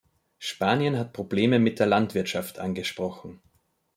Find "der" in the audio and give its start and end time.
1.77-1.85